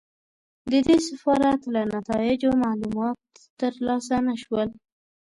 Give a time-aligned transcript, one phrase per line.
[0.71, 3.17] د دې سفارت له نتایجو معلومات
[3.61, 4.69] ترلاسه نه شول.